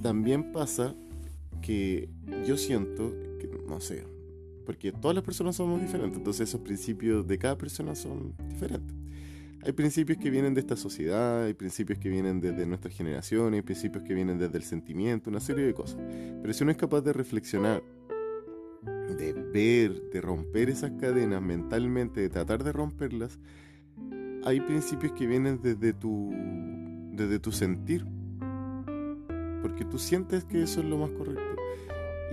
también 0.03 0.53
pasa 0.53 0.95
que 1.63 2.09
yo 2.47 2.57
siento, 2.57 3.13
que, 3.39 3.49
no 3.69 3.81
sé, 3.81 4.05
porque 4.67 4.93
todas 4.93 5.15
las 5.15 5.25
personas 5.25 5.57
somos 5.57 5.81
diferentes, 5.81 6.19
entonces 6.19 6.49
esos 6.49 6.61
principios 6.61 7.27
de 7.27 7.39
cada 7.39 7.57
persona 7.57 7.95
son 7.95 8.35
diferentes. 8.49 9.00
Hay 9.63 9.73
principios 9.73 10.17
que 10.17 10.31
vienen 10.31 10.55
de 10.55 10.61
esta 10.61 10.75
sociedad, 10.75 11.45
hay 11.45 11.53
principios 11.53 11.99
que 11.99 12.09
vienen 12.09 12.41
desde 12.41 12.65
nuestra 12.65 12.91
generación, 12.91 13.53
hay 13.53 13.61
principios 13.61 14.03
que 14.05 14.15
vienen 14.15 14.39
desde 14.39 14.57
el 14.57 14.65
sentimiento, 14.65 15.29
una 15.29 15.41
serie 15.41 15.67
de 15.67 15.75
cosas. 15.75 15.99
Pero 16.41 16.53
si 16.55 16.63
uno 16.63 16.71
es 16.71 16.79
capaz 16.79 17.03
de 17.03 17.13
reflexionar, 17.13 17.83
de 19.19 19.35
ver, 19.35 20.11
de 20.11 20.21
romper 20.23 20.71
esas 20.71 20.93
cadenas 20.93 21.43
mentalmente, 21.43 22.23
de 22.23 22.31
tratar 22.31 22.65
de 22.65 22.73
romperlas, 22.73 23.39
hay 24.45 24.61
principios 24.61 25.13
que 25.13 25.27
vienen 25.27 25.61
desde 25.63 25.93
tu, 25.93 26.33
desde 27.13 27.39
tu 27.39 27.53
sentir. 27.53 28.07
Porque 29.61 29.85
tú 29.85 29.99
sientes 29.99 30.45
que 30.45 30.63
eso 30.63 30.81
es 30.81 30.87
lo 30.87 30.97
más 30.97 31.11
correcto. 31.11 31.43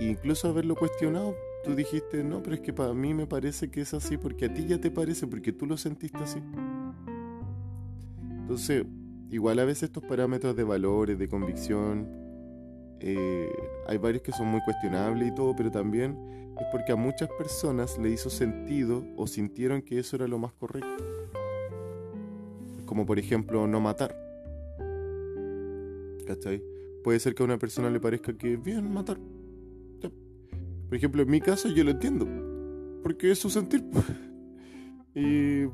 E 0.00 0.06
incluso 0.06 0.48
haberlo 0.48 0.76
cuestionado, 0.76 1.36
tú 1.62 1.74
dijiste, 1.74 2.24
no, 2.24 2.42
pero 2.42 2.54
es 2.54 2.62
que 2.62 2.72
para 2.72 2.94
mí 2.94 3.12
me 3.12 3.26
parece 3.26 3.70
que 3.70 3.82
es 3.82 3.92
así 3.92 4.16
porque 4.16 4.46
a 4.46 4.54
ti 4.54 4.64
ya 4.66 4.80
te 4.80 4.90
parece, 4.90 5.26
porque 5.26 5.52
tú 5.52 5.66
lo 5.66 5.76
sentiste 5.76 6.18
así. 6.18 6.40
Entonces, 8.48 8.82
igual 9.30 9.58
a 9.58 9.66
veces 9.66 9.82
estos 9.82 10.02
parámetros 10.04 10.56
de 10.56 10.64
valores, 10.64 11.18
de 11.18 11.28
convicción, 11.28 12.08
eh, 12.98 13.52
hay 13.86 13.98
varios 13.98 14.22
que 14.22 14.32
son 14.32 14.46
muy 14.46 14.62
cuestionables 14.62 15.28
y 15.28 15.34
todo, 15.34 15.54
pero 15.54 15.70
también 15.70 16.16
es 16.58 16.66
porque 16.72 16.92
a 16.92 16.96
muchas 16.96 17.28
personas 17.36 17.98
le 17.98 18.08
hizo 18.08 18.30
sentido 18.30 19.04
o 19.18 19.26
sintieron 19.26 19.82
que 19.82 19.98
eso 19.98 20.16
era 20.16 20.26
lo 20.26 20.38
más 20.38 20.54
correcto. 20.54 21.04
Como 22.86 23.04
por 23.04 23.18
ejemplo 23.18 23.66
no 23.66 23.80
matar. 23.82 24.16
¿Cachai? 26.26 26.62
Puede 27.04 27.20
ser 27.20 27.34
que 27.34 27.42
a 27.42 27.44
una 27.44 27.58
persona 27.58 27.90
le 27.90 28.00
parezca 28.00 28.32
que 28.32 28.54
es 28.54 28.62
bien 28.62 28.90
matar. 28.90 29.18
Por 30.00 30.96
ejemplo, 30.96 31.20
en 31.20 31.28
mi 31.28 31.42
caso 31.42 31.68
yo 31.68 31.84
lo 31.84 31.90
entiendo. 31.90 32.26
Porque 33.02 33.30
es 33.30 33.38
su 33.40 33.50
sentir. 33.50 33.84
y 35.14 35.66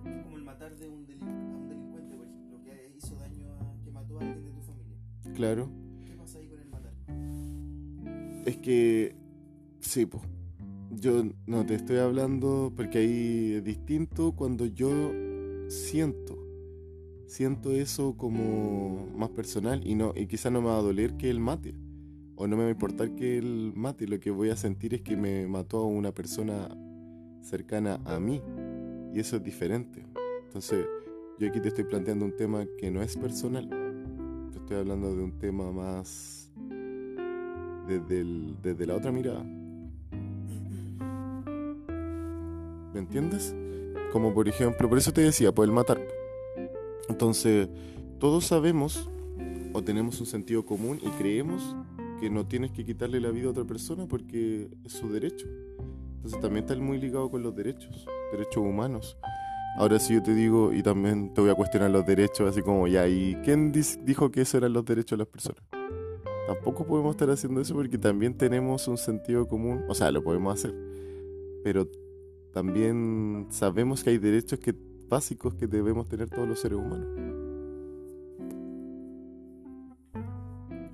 claro, 5.34 5.68
¿Qué 6.06 6.12
pasa 6.14 6.38
ahí 6.38 6.46
con 6.46 6.60
el 6.60 6.68
matar? 6.68 6.92
es 8.46 8.56
que... 8.58 9.16
Sí, 9.80 10.06
pues. 10.06 10.22
Yo 10.90 11.24
no 11.46 11.66
te 11.66 11.74
estoy 11.74 11.98
hablando 11.98 12.72
porque 12.74 12.98
ahí 12.98 13.54
es 13.56 13.64
distinto 13.64 14.32
cuando 14.32 14.64
yo 14.64 15.12
siento. 15.68 16.38
Siento 17.26 17.72
eso 17.72 18.16
como 18.16 19.08
más 19.16 19.30
personal 19.30 19.84
y 19.84 19.96
no 19.96 20.12
y 20.14 20.26
quizá 20.26 20.50
no 20.50 20.62
me 20.62 20.68
va 20.68 20.78
a 20.78 20.82
doler 20.82 21.16
que 21.16 21.30
él 21.30 21.40
mate 21.40 21.74
o 22.36 22.46
no 22.46 22.56
me 22.56 22.62
va 22.62 22.68
a 22.68 22.72
importar 22.72 23.14
que 23.14 23.38
él 23.38 23.72
mate, 23.74 24.06
lo 24.06 24.20
que 24.20 24.30
voy 24.30 24.50
a 24.50 24.56
sentir 24.56 24.94
es 24.94 25.02
que 25.02 25.16
me 25.16 25.46
mató 25.46 25.78
a 25.78 25.86
una 25.86 26.12
persona 26.12 26.68
cercana 27.42 28.00
a 28.04 28.20
mí 28.20 28.40
y 29.12 29.20
eso 29.20 29.36
es 29.36 29.42
diferente. 29.42 30.04
Entonces, 30.46 30.86
yo 31.38 31.48
aquí 31.48 31.60
te 31.60 31.68
estoy 31.68 31.84
planteando 31.84 32.24
un 32.24 32.36
tema 32.36 32.66
que 32.78 32.90
no 32.90 33.02
es 33.02 33.16
personal. 33.16 33.83
Estoy 34.64 34.78
hablando 34.78 35.14
de 35.14 35.22
un 35.22 35.32
tema 35.38 35.70
más 35.70 36.50
desde, 37.86 38.20
el- 38.20 38.56
desde 38.62 38.86
la 38.86 38.94
otra 38.94 39.12
mirada. 39.12 39.44
¿Me 42.94 42.98
entiendes? 43.00 43.54
Como 44.10 44.32
por 44.32 44.48
ejemplo, 44.48 44.88
por 44.88 44.96
eso 44.96 45.12
te 45.12 45.20
decía, 45.20 45.52
por 45.52 45.66
el 45.66 45.72
matar. 45.72 46.00
Entonces, 47.10 47.68
todos 48.18 48.46
sabemos 48.46 49.10
o 49.74 49.82
tenemos 49.82 50.18
un 50.20 50.26
sentido 50.26 50.64
común 50.64 50.98
y 51.02 51.08
creemos 51.10 51.76
que 52.18 52.30
no 52.30 52.46
tienes 52.46 52.70
que 52.70 52.86
quitarle 52.86 53.20
la 53.20 53.30
vida 53.30 53.48
a 53.48 53.50
otra 53.50 53.64
persona 53.64 54.06
porque 54.06 54.70
es 54.82 54.92
su 54.92 55.12
derecho. 55.12 55.46
Entonces 56.16 56.40
también 56.40 56.64
está 56.64 56.74
muy 56.76 56.98
ligado 56.98 57.30
con 57.30 57.42
los 57.42 57.54
derechos, 57.54 58.06
derechos 58.32 58.62
humanos. 58.64 59.18
Ahora 59.76 59.98
si 59.98 60.14
yo 60.14 60.22
te 60.22 60.34
digo, 60.34 60.72
y 60.72 60.84
también 60.84 61.34
te 61.34 61.40
voy 61.40 61.50
a 61.50 61.54
cuestionar 61.54 61.90
los 61.90 62.06
derechos, 62.06 62.48
así 62.48 62.62
como 62.62 62.86
ya, 62.86 63.08
¿y 63.08 63.34
quién 63.42 63.72
dijo 63.72 64.30
que 64.30 64.42
eso 64.42 64.58
eran 64.58 64.72
los 64.72 64.84
derechos 64.84 65.18
de 65.18 65.24
las 65.24 65.26
personas? 65.26 65.62
Tampoco 66.46 66.86
podemos 66.86 67.10
estar 67.12 67.28
haciendo 67.30 67.60
eso 67.60 67.74
porque 67.74 67.98
también 67.98 68.36
tenemos 68.36 68.86
un 68.86 68.96
sentido 68.96 69.48
común, 69.48 69.84
o 69.88 69.94
sea, 69.94 70.12
lo 70.12 70.22
podemos 70.22 70.54
hacer, 70.54 70.74
pero 71.64 71.88
también 72.52 73.48
sabemos 73.50 74.04
que 74.04 74.10
hay 74.10 74.18
derechos 74.18 74.60
que, 74.60 74.76
básicos 75.08 75.54
que 75.54 75.66
debemos 75.66 76.08
tener 76.08 76.30
todos 76.30 76.46
los 76.46 76.60
seres 76.60 76.78
humanos. 76.78 77.08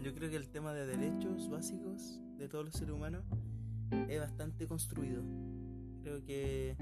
Yo 0.02 0.14
creo 0.14 0.30
que 0.30 0.36
el 0.36 0.48
tema 0.48 0.72
de 0.72 0.86
derechos 0.86 1.50
básicos 1.50 2.18
de 2.38 2.48
todos 2.48 2.64
los 2.64 2.74
seres 2.74 2.94
humanos 2.94 3.24
es 4.08 4.18
bastante 4.20 4.66
construido. 4.66 5.22
Creo 6.02 6.24
que 6.24 6.76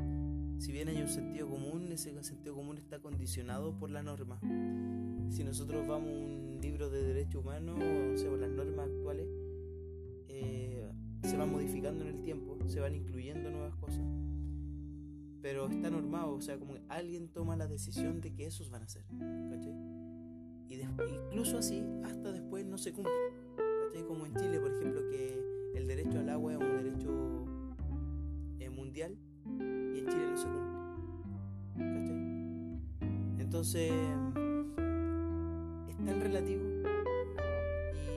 si 0.59 0.73
bien 0.73 0.89
hay 0.89 1.01
un 1.01 1.09
sentido 1.09 1.49
común, 1.49 1.91
ese 1.93 2.23
sentido 2.25 2.55
común 2.55 2.79
está 2.79 2.99
condicionado 2.99 3.79
por 3.79 3.91
la 3.91 4.03
norma. 4.03 4.41
Si 5.31 5.45
nosotros 5.45 5.87
vamos 5.87 6.11
a 6.11 6.13
un 6.13 6.59
libro 6.61 6.91
de 6.91 7.03
derechos 7.03 7.43
humanos, 7.43 7.79
o 7.79 8.19
sea, 8.19 8.31
las 8.33 8.51
normas 8.51 8.89
actuales 8.89 9.27
eh, 10.29 10.85
se 11.23 11.37
van 11.37 11.53
modificando 11.53 12.05
en 12.05 12.17
el 12.17 12.23
tiempo, 12.23 12.59
se 12.67 12.81
van 12.81 12.95
incluyendo 12.97 13.51
nuevas 13.51 13.77
cosas. 13.77 14.05
Pero 15.41 15.69
está 15.69 15.91
normado, 15.91 16.35
o 16.35 16.41
sea, 16.41 16.59
como 16.59 16.75
que 16.75 16.83
alguien 16.89 17.29
toma 17.29 17.57
la 17.57 17.69
decisión 17.69 18.21
de 18.21 18.35
que 18.35 18.47
esos 18.47 18.69
van 18.71 18.83
a 18.83 18.89
ser. 18.89 19.05
¿Cachai? 19.07 19.75
Y 20.69 20.75
incluso 20.75 21.59
así, 21.59 21.85
hasta 22.05 22.33
después 22.33 22.67
no 22.67 22.79
se 22.79 22.93
cumple. 22.93 23.13
¿Cachai? 23.87 24.05
Como 24.07 24.27
en 24.27 24.35
Chile, 24.35 24.59
por 24.59 24.73
ejemplo, 24.73 25.09
que 25.09 25.41
el 25.77 25.87
derecho 25.87 26.19
al 26.19 26.29
agua 26.31 26.53
es 26.53 26.59
un 26.59 26.83
derecho 26.83 27.45
eh, 28.59 28.71
mundial 28.71 29.17
Entonces, 33.59 33.91
es 35.89 35.97
tan 35.97 36.21
relativo 36.21 36.63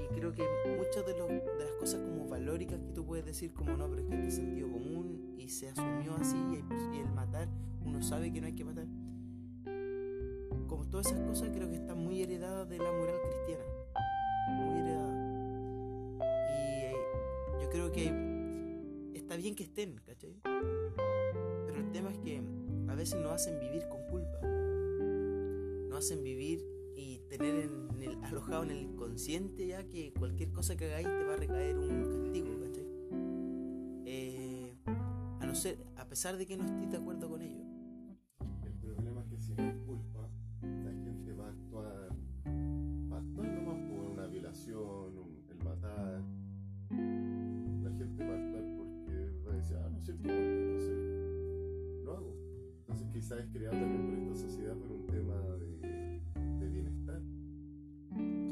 y 0.03 0.13
creo 0.13 0.31
que 0.33 0.43
muchas 0.77 1.03
de, 1.03 1.13
de 1.13 1.65
las 1.65 1.71
cosas 1.79 2.00
como 2.00 2.29
valóricas 2.29 2.79
que 2.79 2.91
tú 2.93 3.03
puedes 3.03 3.25
decir 3.25 3.51
como 3.51 3.75
no, 3.75 3.89
pero 3.89 4.03
es 4.03 4.07
que 4.07 4.13
este 4.13 4.27
es 4.27 4.36
sentido 4.36 4.71
común 4.71 5.33
y 5.39 5.50
se 5.50 5.69
asumió 5.69 6.13
así 6.13 6.38
y, 6.38 6.95
y 6.95 7.00
el 7.00 7.12
matar, 7.15 7.48
uno 7.83 8.03
sabe 8.03 8.31
que 8.31 8.39
no 8.39 8.45
hay 8.45 8.53
que 8.53 8.63
matar. 8.63 8.86
Como 10.67 10.86
todas 10.91 11.07
esas 11.07 11.19
cosas 11.21 11.50
creo 11.50 11.67
que 11.71 11.77
están 11.77 11.98
muy 11.98 12.21
heredadas 12.21 12.69
de 12.69 12.77
la 12.77 12.91
moral 12.91 13.15
cristiana. 13.24 13.63
Muy 14.48 14.77
heredadas. 14.77 16.21
Y 16.51 16.86
eh, 16.86 16.95
yo 17.63 17.69
creo 17.71 17.91
que 17.91 18.13
está 19.15 19.36
bien 19.38 19.55
que 19.55 19.63
estén, 19.63 19.95
¿cachai? 20.05 20.39
Pero 20.43 21.79
el 21.79 21.91
tema 21.91 22.12
es 22.12 22.19
que 22.19 22.43
a 22.89 22.93
veces 22.93 23.19
nos 23.19 23.31
hacen 23.31 23.60
vivir 23.60 23.88
con 23.89 24.03
culpa. 24.03 24.61
Hacen 26.01 26.24
vivir 26.24 26.65
y 26.96 27.20
tener 27.29 27.53
en 27.65 28.01
el, 28.01 28.24
alojado 28.24 28.63
en 28.63 28.72
el 28.72 28.81
inconsciente 28.81 29.67
ya 29.67 29.84
que 29.88 30.12
cualquier 30.17 30.51
cosa 30.51 30.75
que 30.75 30.86
hagáis 30.86 31.05
te 31.05 31.24
va 31.25 31.34
a 31.36 31.38
recaer 31.38 31.77
un 31.77 31.89
castigo, 32.03 32.60
¿cachai? 32.60 32.88
Eh, 34.08 34.74
a 34.88 35.46
no 35.46 35.53
ser, 35.53 35.77
a 35.98 36.08
pesar 36.10 36.38
de 36.38 36.48
que 36.48 36.58
no 36.58 36.65
estés 36.65 36.89
de 36.89 36.98
acuerdo 36.98 37.29
con 37.29 37.43
ello. 37.43 37.62
El 38.65 38.74
problema 38.81 39.22
es 39.22 39.27
que 39.27 39.38
si 39.38 39.53
no 39.53 39.62
hay 39.62 39.77
culpa, 39.86 40.27
la 40.63 40.91
gente 40.91 41.34
va 41.34 41.46
a 41.46 41.50
actuar, 41.51 42.10
va 43.12 43.17
a 43.17 43.20
actuar 43.20 43.48
nomás 43.48 43.89
por 43.91 44.10
una 44.10 44.25
violación, 44.25 45.17
un- 45.20 45.46
el 45.51 45.58
matar. 45.63 46.24
La 46.89 47.91
gente 47.96 48.25
va 48.25 48.34
a 48.34 48.38
actuar 48.38 48.75
porque 48.75 49.29
va 49.48 49.53
a 49.53 49.55
decir, 49.55 49.77
ah, 49.77 49.88
no 49.91 50.00
es 50.00 50.05
cierto, 50.05 50.29
entonces 50.29 52.03
lo 52.03 52.12
hago. 52.17 52.36
Entonces 52.79 53.08
quizás 53.13 53.39
es 53.39 53.46
creado 53.53 53.77
también 53.77 54.21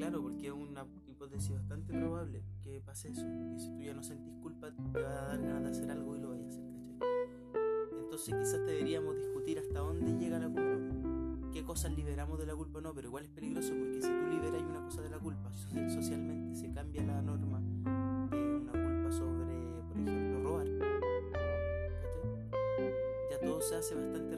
Claro, 0.10 0.24
porque 0.24 0.48
es 0.48 0.54
una 0.54 0.88
hipótesis 1.08 1.54
bastante 1.54 1.94
probable 1.94 2.42
que 2.64 2.82
pase 2.82 3.10
eso. 3.10 3.22
Porque 3.22 3.60
si 3.60 3.70
tú 3.76 3.84
ya 3.84 3.94
no 3.94 4.02
sentís 4.02 4.34
culpa, 4.42 4.72
te 4.92 5.02
va 5.04 5.10
a 5.10 5.28
dar 5.28 5.40
ganas 5.40 5.62
de 5.66 5.70
hacer 5.70 5.92
algo 5.92 6.16
y 6.16 6.20
lo 6.20 6.30
vayas 6.30 6.46
a 6.48 6.50
hacer, 6.50 6.64
¿cachai? 6.98 8.00
Entonces 8.00 8.34
quizás 8.34 8.66
deberíamos 8.66 9.16
discutir 9.18 9.60
hasta 9.60 9.78
dónde 9.82 10.12
llega 10.18 10.40
la 10.40 10.48
culpa. 10.50 11.52
Qué 11.54 11.64
cosas 11.64 11.96
liberamos 11.96 12.40
de 12.40 12.48
la 12.48 12.56
culpa 12.56 12.80
o 12.80 12.82
no, 12.82 12.92
pero 12.96 13.10
igual 13.10 13.26
es 13.26 13.30
peligroso 13.30 13.70
porque 13.78 14.02
si 14.02 14.08
tú 14.08 14.28
liberas 14.32 14.64
una 14.64 14.84
cosa 14.84 15.04
de 15.04 15.10
la 15.12 15.20
culpa, 15.20 15.52
so- 15.54 15.90
socialmente 15.92 16.56
se 16.56 16.72
cambia 16.74 17.04
la 17.04 17.22
norma 17.22 17.60
de 18.32 18.56
una 18.58 18.72
culpa 18.72 19.12
sobre, 19.12 19.84
por 19.90 19.98
ejemplo, 20.00 20.42
robar. 20.42 20.68
¿cachai? 21.32 22.94
Ya 23.30 23.40
todo 23.46 23.62
se 23.62 23.76
hace 23.76 23.94
bastante 23.94 24.36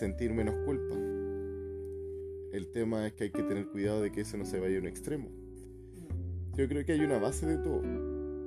sentir 0.00 0.32
menos 0.32 0.54
culpa. 0.64 0.96
El 2.52 2.72
tema 2.72 3.06
es 3.06 3.12
que 3.12 3.24
hay 3.24 3.30
que 3.30 3.42
tener 3.42 3.66
cuidado 3.66 4.00
de 4.00 4.10
que 4.10 4.22
eso 4.22 4.38
no 4.38 4.46
se 4.46 4.58
vaya 4.58 4.78
a 4.78 4.80
un 4.80 4.86
extremo. 4.86 5.28
Yo 6.56 6.66
creo 6.68 6.86
que 6.86 6.92
hay 6.92 7.00
una 7.00 7.18
base 7.18 7.46
de 7.46 7.58
todo, 7.58 7.82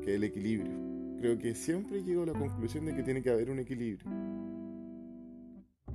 que 0.01 0.09
es 0.09 0.15
el 0.15 0.23
equilibrio. 0.23 0.73
Creo 1.19 1.37
que 1.37 1.53
siempre 1.53 2.03
llego 2.03 2.23
a 2.23 2.25
la 2.25 2.33
conclusión 2.33 2.85
de 2.85 2.95
que 2.95 3.03
tiene 3.03 3.21
que 3.21 3.29
haber 3.29 3.51
un 3.51 3.59
equilibrio 3.59 4.03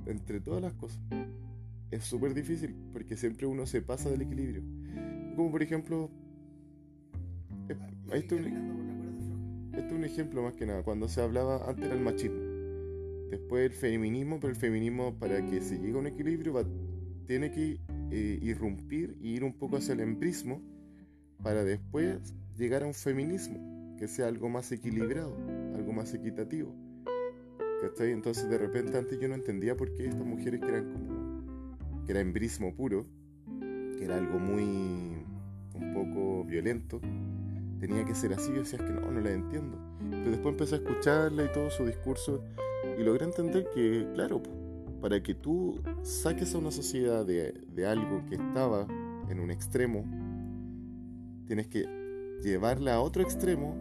entre 0.05 0.39
todas 0.39 0.61
las 0.61 0.73
cosas. 0.75 1.01
Es 1.91 2.05
súper 2.05 2.33
difícil 2.33 2.73
porque 2.93 3.17
siempre 3.17 3.45
uno 3.45 3.65
se 3.65 3.81
pasa 3.81 4.09
del 4.09 4.21
equilibrio. 4.21 4.63
Como 5.35 5.51
por 5.51 5.61
ejemplo, 5.61 6.09
eh, 7.67 7.75
esto, 8.13 8.35
esto 8.37 9.87
es 9.87 9.91
un 9.91 10.05
ejemplo 10.05 10.41
más 10.41 10.53
que 10.53 10.65
nada. 10.65 10.83
Cuando 10.83 11.09
se 11.09 11.21
hablaba 11.21 11.69
antes 11.69 11.85
era 11.85 11.95
el 11.95 12.01
machismo, 12.01 12.48
después 13.29 13.65
el 13.65 13.73
feminismo, 13.73 14.39
pero 14.39 14.51
el 14.51 14.59
feminismo 14.59 15.17
para 15.17 15.45
que 15.45 15.61
se 15.61 15.77
llegue 15.77 15.93
a 15.93 15.97
un 15.97 16.07
equilibrio 16.07 16.53
va, 16.53 16.63
tiene 17.25 17.51
que 17.51 17.79
eh, 18.11 18.39
irrumpir 18.41 19.17
y 19.21 19.35
ir 19.35 19.43
un 19.43 19.53
poco 19.53 19.77
hacia 19.77 19.93
el 19.93 19.99
embrismo 19.99 20.61
para 21.43 21.63
después 21.63 22.33
llegar 22.57 22.83
a 22.83 22.87
un 22.87 22.93
feminismo 22.93 23.95
que 23.97 24.07
sea 24.07 24.27
algo 24.27 24.49
más 24.49 24.71
equilibrado, 24.71 25.35
algo 25.75 25.93
más 25.93 26.13
equitativo. 26.13 26.73
¿Cachai? 27.81 28.11
Entonces 28.11 28.49
de 28.49 28.57
repente 28.57 28.97
antes 28.97 29.19
yo 29.19 29.27
no 29.27 29.35
entendía 29.35 29.75
por 29.77 29.93
qué 29.93 30.07
estas 30.07 30.25
mujeres 30.25 30.59
que 30.59 30.67
eran 30.67 30.91
como 30.91 32.05
que 32.05 32.11
era 32.11 32.21
embrismo 32.21 32.73
puro, 32.75 33.05
que 33.97 34.03
era 34.03 34.17
algo 34.17 34.39
muy 34.39 35.23
un 35.75 35.93
poco 35.93 36.43
violento, 36.45 36.99
tenía 37.79 38.03
que 38.03 38.15
ser 38.15 38.33
así. 38.33 38.51
Yo 38.51 38.61
decía 38.61 38.79
que 38.79 38.91
no, 38.91 39.11
no 39.11 39.21
la 39.21 39.31
entiendo. 39.31 39.77
Pero 40.09 40.31
después 40.31 40.53
empecé 40.53 40.75
a 40.75 40.77
escucharla 40.79 41.45
y 41.45 41.51
todo 41.51 41.69
su 41.69 41.85
discurso 41.85 42.43
y 42.97 43.03
logré 43.03 43.25
entender 43.25 43.69
que, 43.73 44.07
claro, 44.13 44.41
para 45.01 45.21
que 45.21 45.35
tú 45.35 45.79
saques 46.03 46.53
a 46.53 46.57
una 46.57 46.71
sociedad 46.71 47.25
de, 47.25 47.53
de 47.73 47.85
algo 47.85 48.25
que 48.27 48.35
estaba 48.35 48.87
en 49.29 49.39
un 49.39 49.51
extremo, 49.51 50.05
tienes 51.45 51.67
que 51.67 51.85
llevarla 52.41 52.95
a 52.95 53.01
otro 53.01 53.23
extremo. 53.23 53.75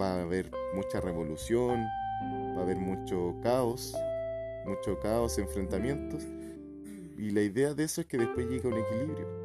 Va 0.00 0.14
a 0.14 0.22
haber 0.22 0.50
mucha 0.74 1.00
revolución, 1.00 1.84
va 2.56 2.60
a 2.60 2.62
haber 2.62 2.78
mucho 2.78 3.36
caos, 3.42 3.94
mucho 4.66 4.98
caos, 5.00 5.38
enfrentamientos. 5.38 6.24
Y 7.16 7.30
la 7.30 7.42
idea 7.42 7.74
de 7.74 7.84
eso 7.84 8.00
es 8.00 8.06
que 8.06 8.18
después 8.18 8.48
llegue 8.48 8.66
un 8.66 8.74
equilibrio 8.74 9.44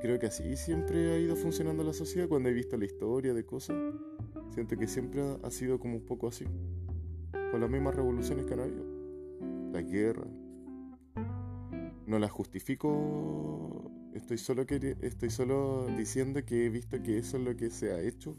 creo 0.00 0.18
que 0.18 0.26
así 0.26 0.56
siempre 0.56 1.12
ha 1.12 1.18
ido 1.18 1.36
funcionando 1.36 1.84
la 1.84 1.92
sociedad 1.92 2.28
cuando 2.28 2.48
he 2.48 2.52
visto 2.52 2.76
la 2.76 2.86
historia 2.86 3.34
de 3.34 3.44
cosas. 3.44 3.76
Siento 4.52 4.76
que 4.76 4.88
siempre 4.88 5.22
ha 5.42 5.50
sido 5.50 5.78
como 5.78 5.96
un 5.96 6.04
poco 6.04 6.26
así. 6.28 6.46
Con 7.50 7.60
las 7.60 7.70
mismas 7.70 7.94
revoluciones 7.94 8.46
que 8.46 8.54
han 8.54 8.60
habido. 8.60 8.84
La 9.72 9.82
guerra. 9.82 10.26
No 12.06 12.18
la 12.18 12.28
justifico. 12.28 13.90
Estoy 14.14 14.38
solo, 14.38 14.64
estoy 15.00 15.30
solo 15.30 15.86
diciendo 15.96 16.44
que 16.44 16.66
he 16.66 16.68
visto 16.68 17.02
que 17.02 17.18
eso 17.18 17.38
es 17.38 17.44
lo 17.44 17.56
que 17.56 17.70
se 17.70 17.92
ha 17.92 18.00
hecho 18.00 18.36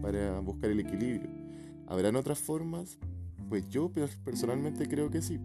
para 0.00 0.38
buscar 0.40 0.70
el 0.70 0.80
equilibrio. 0.80 1.30
¿Habrán 1.86 2.16
otras 2.16 2.38
formas? 2.38 2.98
Pues 3.48 3.68
yo 3.68 3.92
personalmente 4.24 4.86
creo 4.88 5.10
que 5.10 5.22
sí. 5.22 5.40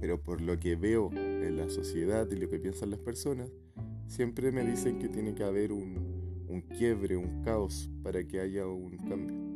Pero 0.00 0.22
por 0.22 0.40
lo 0.40 0.58
que 0.58 0.76
veo 0.76 1.10
en 1.12 1.56
la 1.56 1.68
sociedad 1.68 2.28
y 2.30 2.36
lo 2.36 2.48
que 2.48 2.58
piensan 2.58 2.90
las 2.90 3.00
personas, 3.00 3.50
siempre 4.06 4.52
me 4.52 4.64
dicen 4.64 4.98
que 4.98 5.08
tiene 5.08 5.34
que 5.34 5.44
haber 5.44 5.72
un, 5.72 6.46
un 6.48 6.60
quiebre, 6.62 7.16
un 7.16 7.42
caos 7.42 7.90
para 8.02 8.24
que 8.24 8.40
haya 8.40 8.66
un 8.66 8.96
cambio. 8.98 9.47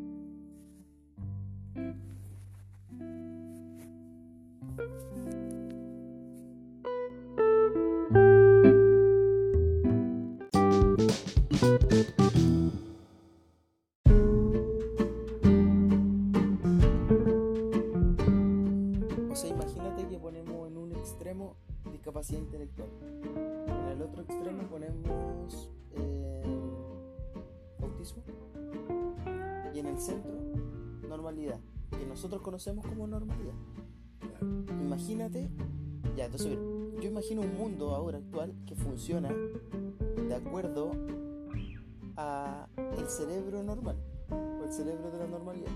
Cerebro 43.12 43.62
normal 43.62 43.96
o 44.30 44.64
el 44.64 44.72
cerebro 44.72 45.10
de 45.10 45.18
la 45.18 45.26
normalidad. 45.26 45.70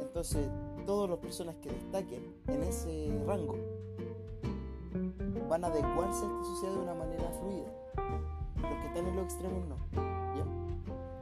Entonces, 0.00 0.48
todas 0.86 1.10
las 1.10 1.18
personas 1.18 1.54
que 1.56 1.70
destaquen 1.70 2.34
en 2.48 2.62
ese 2.62 3.12
rango 3.26 3.56
van 5.48 5.64
a 5.64 5.66
adecuarse 5.66 6.24
a 6.24 6.28
esta 6.28 6.44
sociedad 6.44 6.74
de 6.74 6.80
una 6.80 6.94
manera 6.94 7.30
fluida. 7.40 7.70
Los 8.56 8.80
que 8.80 8.86
están 8.86 9.06
en 9.06 9.16
los 9.16 9.24
extremos 9.24 9.68
no. 9.68 9.76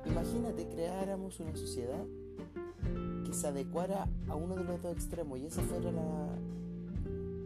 Imagínate 0.07 0.67
creáramos 0.69 1.39
una 1.41 1.55
sociedad 1.55 2.05
que 3.27 3.33
se 3.35 3.47
adecuara 3.47 4.09
a 4.29 4.35
uno 4.37 4.55
de 4.55 4.65
los 4.65 4.81
dos 4.81 4.93
extremos 4.93 5.39
y 5.39 5.47
esa 5.47 5.63
fuera 5.63 5.91
la 5.93 6.39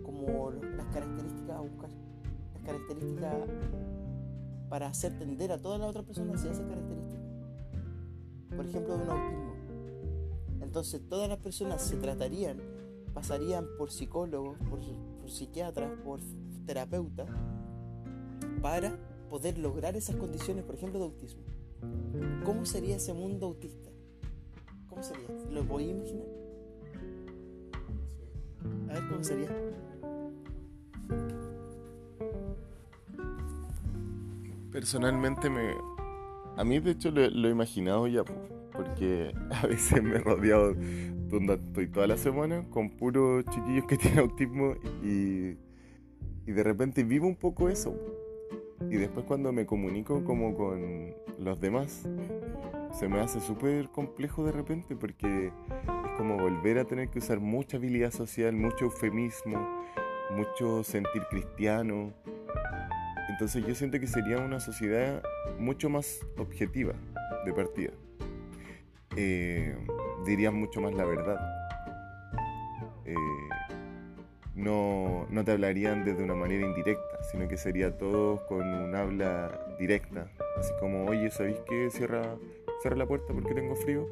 como 0.05 0.53
las 0.77 0.87
características 0.93 1.57
a 1.57 1.61
buscar. 1.61 1.91
Las 2.55 2.63
características 2.65 3.35
para 4.69 4.87
hacer 4.89 5.19
tender 5.19 5.53
a 5.53 5.59
todas 5.59 5.81
las 5.81 5.91
otras 5.91 6.05
personas 6.05 6.37
hacia 6.37 6.53
esas 6.53 6.67
características. 6.67 7.22
Por 8.57 8.67
ejemplo, 8.67 8.97
de 8.97 9.05
un 9.05 9.11
autismo. 9.11 9.53
Entonces 10.61 11.03
todas 11.09 11.29
las 11.29 11.39
personas 11.39 11.83
se 11.83 11.97
tratarían, 11.97 12.59
pasarían 13.13 13.67
por 13.77 13.91
psicólogos, 13.91 14.57
por, 14.71 14.81
por 15.21 15.31
psiquiatras, 15.31 15.91
por 16.05 16.21
terapeuta 16.67 17.27
para 18.63 18.97
poder 19.29 19.59
lograr 19.59 19.97
esas 19.97 20.17
condiciones, 20.17 20.65
por 20.65 20.77
ejemplo, 20.77 20.99
de 21.01 21.07
autismo. 21.07 21.43
¿Cómo 22.45 22.65
sería 22.65 22.97
ese 22.97 23.13
mundo 23.13 23.47
autista? 23.47 23.91
¿Cómo 24.89 25.03
sería? 25.03 25.27
¿Lo 25.51 25.65
podéis 25.65 25.91
imaginar? 25.91 26.27
A 28.89 28.93
ver 28.95 29.09
cómo 29.09 29.25
sería. 29.25 29.49
Personalmente 34.71 35.51
me... 35.51 35.92
A 36.57 36.65
mí 36.65 36.79
de 36.81 36.93
hecho 36.93 37.11
lo, 37.11 37.23
he 37.23 37.51
imaginado 37.51 38.07
ya, 38.07 38.25
porque 38.73 39.35
a 39.51 39.67
veces 39.67 40.03
me 40.03 40.17
he 40.17 40.19
rodeado 40.19 40.75
donde 41.29 41.55
estoy 41.55 41.89
toda 41.89 42.07
la 42.07 42.17
semana 42.17 42.65
con 42.71 42.91
puros 42.91 43.45
chiquillos 43.47 43.87
que 43.87 43.97
tienen 43.99 44.21
autismo 44.21 44.75
y 45.03 45.57
y 46.47 46.53
de 46.53 46.63
repente 46.63 47.05
vivo 47.05 47.27
un 47.27 47.37
poco 47.37 47.69
eso. 47.69 47.95
Y 48.91 48.97
después 48.97 49.25
cuando 49.27 49.53
me 49.53 49.65
comunico 49.65 50.25
como 50.25 50.55
con 50.55 51.15
los 51.39 51.61
demás, 51.61 52.09
se 52.93 53.09
me 53.09 53.21
hace 53.21 53.41
súper 53.41 53.89
complejo 53.91 54.45
de 54.45 54.53
repente 54.53 54.97
porque 54.97 55.47
es 55.47 56.11
como 56.17 56.37
volver 56.37 56.79
a 56.79 56.85
tener 56.85 57.09
que 57.09 57.21
usar 57.21 57.41
mucha 57.41 57.77
habilidad 57.77 58.11
social, 58.11 58.55
mucho 58.55 58.87
eufemismo, 58.87 59.85
mucho 60.31 60.83
sentir 60.83 61.23
cristiano. 61.31 62.13
Entonces 63.33 63.67
yo 63.67 63.75
siento 63.75 63.99
que 63.99 64.07
sería 64.07 64.37
una 64.39 64.61
sociedad 64.61 65.23
mucho 65.59 65.89
más 65.89 66.21
objetiva 66.37 66.93
de 67.47 67.53
partida. 67.55 67.91
Eh, 69.17 69.75
diría 70.27 70.51
mucho 70.51 70.83
más 70.83 70.93
la 70.93 71.07
verdad. 71.07 71.41
Eh, 73.07 73.15
no, 74.55 75.27
no 75.31 75.45
te 75.45 75.53
hablarían 75.53 76.05
desde 76.05 76.23
una 76.23 76.35
manera 76.35 76.67
indirecta, 76.67 77.23
sino 77.31 77.49
que 77.49 77.57
sería 77.57 77.97
todo 77.97 78.47
con 78.47 78.67
un 78.67 78.95
habla 78.95 79.59
directa. 79.79 80.31
Así 80.59 80.73
como, 80.79 81.07
oye, 81.07 81.31
¿sabéis 81.31 81.57
qué? 81.67 81.89
Cierra, 81.91 82.37
cierra 82.83 82.97
la 82.97 83.07
puerta 83.07 83.33
porque 83.33 83.55
tengo 83.55 83.75
frío. 83.77 84.07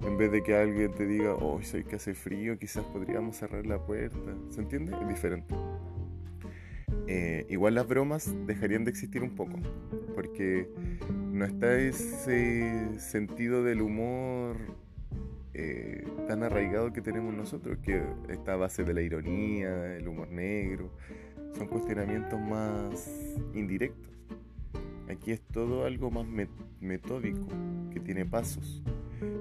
En 0.00 0.16
vez 0.16 0.32
de 0.32 0.42
que 0.42 0.56
alguien 0.56 0.90
te 0.92 1.06
diga, 1.06 1.34
oh, 1.34 1.60
¿sabéis 1.62 1.86
que 1.86 1.96
hace 1.96 2.14
frío? 2.14 2.58
Quizás 2.58 2.84
podríamos 2.84 3.36
cerrar 3.36 3.66
la 3.66 3.78
puerta. 3.78 4.34
¿Se 4.48 4.62
entiende? 4.62 4.96
Es 5.02 5.06
diferente. 5.06 5.54
Eh, 7.06 7.46
igual 7.48 7.74
las 7.74 7.86
bromas 7.86 8.34
dejarían 8.46 8.84
de 8.84 8.90
existir 8.90 9.22
un 9.22 9.34
poco, 9.34 9.58
porque 10.14 10.68
no 11.32 11.44
está 11.44 11.78
ese 11.78 12.98
sentido 12.98 13.62
del 13.62 13.82
humor 13.82 14.56
eh, 15.52 16.04
tan 16.26 16.42
arraigado 16.42 16.92
que 16.92 17.00
tenemos 17.00 17.34
nosotros, 17.34 17.78
que 17.78 18.02
está 18.28 18.54
a 18.54 18.56
base 18.56 18.84
de 18.84 18.94
la 18.94 19.02
ironía, 19.02 19.96
el 19.96 20.08
humor 20.08 20.28
negro, 20.30 20.90
son 21.56 21.68
cuestionamientos 21.68 22.40
más 22.40 23.08
indirectos. 23.54 24.12
Aquí 25.08 25.32
es 25.32 25.40
todo 25.40 25.84
algo 25.84 26.10
más 26.10 26.26
metódico, 26.80 27.46
que 27.92 28.00
tiene 28.00 28.24
pasos. 28.24 28.82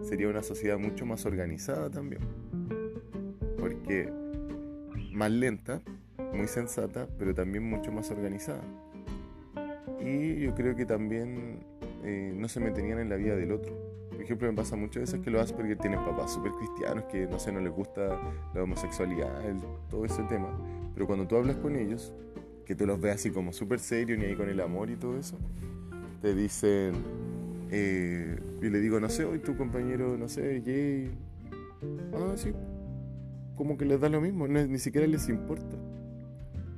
Sería 0.04 0.28
una 0.28 0.44
sociedad 0.44 0.78
mucho 0.78 1.06
más 1.06 1.26
organizada 1.26 1.90
también, 1.90 2.22
porque 3.58 4.12
más 5.14 5.32
lenta, 5.32 5.82
muy 6.34 6.48
sensata, 6.48 7.08
pero 7.18 7.34
también 7.34 7.64
mucho 7.64 7.92
más 7.92 8.10
organizada. 8.12 8.64
Y 10.00 10.40
yo 10.40 10.54
creo 10.54 10.76
que 10.76 10.86
también 10.86 11.64
eh, 12.04 12.34
no 12.36 12.48
se 12.50 12.60
meterían 12.60 13.00
en 13.00 13.10
la 13.10 13.16
vida 13.16 13.36
del 13.36 13.52
otro. 13.52 13.74
Por 14.12 14.22
ejemplo, 14.22 14.48
me 14.48 14.56
pasa 14.56 14.76
muchas 14.76 15.02
veces 15.02 15.22
que 15.22 15.32
los 15.32 15.42
Asperger 15.42 15.78
tienen 15.78 16.00
papás 16.00 16.34
súper 16.34 16.52
cristianos 16.54 17.06
que, 17.06 17.26
no 17.28 17.40
sé, 17.40 17.52
no 17.52 17.60
les 17.60 17.72
gusta 17.72 18.20
la 18.54 18.64
homosexualidad, 18.64 19.32
todo 19.90 20.06
ese 20.06 20.24
tema. 20.24 20.50
Pero 20.94 21.08
cuando 21.08 21.28
tú 21.28 21.36
hablas 21.36 21.56
con 21.58 21.76
ellos, 21.76 22.14
que 22.66 22.76
tú 22.76 22.86
los 22.86 23.00
ves 23.00 23.16
así 23.16 23.32
como 23.32 23.52
súper 23.54 23.80
serios, 23.80 24.20
ni 24.20 24.26
ahí 24.26 24.36
con 24.36 24.50
el 24.50 24.60
amor 24.62 24.90
y 24.90 24.96
todo 24.96 25.18
eso, 25.18 25.38
te 26.22 26.36
dicen, 26.36 26.94
eh, 27.72 28.40
y 28.62 28.70
le 28.70 28.80
digo, 28.80 29.00
no 29.00 29.10
sé, 29.10 29.26
hoy 29.26 29.40
tu 29.40 29.58
compañero, 29.58 30.18
no 30.18 30.30
sé, 30.30 30.62
gay. 30.62 31.12
Ah, 32.14 32.34
sí. 32.36 32.54
Como 33.56 33.78
que 33.78 33.86
les 33.86 34.00
da 34.00 34.10
lo 34.10 34.22
mismo, 34.22 34.48
ni 34.48 34.80
siquiera 34.80 35.08
les 35.08 35.28
importa. 35.30 35.76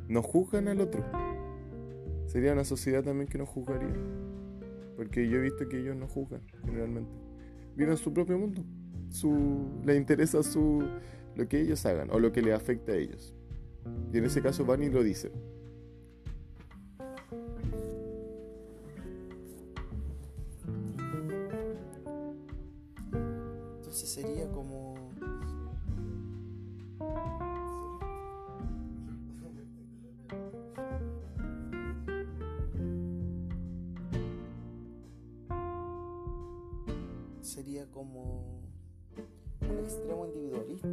No 0.07 0.21
juzgan 0.21 0.67
al 0.67 0.81
otro. 0.81 1.03
Sería 2.27 2.53
una 2.53 2.63
sociedad 2.63 3.03
también 3.03 3.27
que 3.27 3.37
no 3.37 3.45
juzgaría. 3.45 3.93
Porque 4.95 5.27
yo 5.27 5.37
he 5.37 5.41
visto 5.41 5.67
que 5.67 5.79
ellos 5.79 5.95
no 5.95 6.07
juzgan, 6.07 6.41
generalmente. 6.63 7.11
Viven 7.75 7.97
su 7.97 8.13
propio 8.13 8.37
mundo. 8.37 8.63
Su, 9.09 9.81
les 9.83 9.97
interesa 9.97 10.43
su, 10.43 10.83
lo 11.35 11.47
que 11.47 11.61
ellos 11.61 11.85
hagan 11.85 12.09
o 12.11 12.19
lo 12.19 12.31
que 12.31 12.41
les 12.41 12.53
afecta 12.53 12.93
a 12.93 12.95
ellos. 12.95 13.33
Y 14.11 14.17
en 14.17 14.25
ese 14.25 14.41
caso 14.41 14.65
van 14.65 14.83
y 14.83 14.89
lo 14.89 15.03
dicen. 15.03 15.31
Entonces 23.77 24.09
sería 24.09 24.51
como 24.51 24.74
como 37.95 38.59
un 39.61 39.79
extremo 39.79 40.27
individualista, 40.27 40.89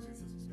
Sí, 0.00 0.45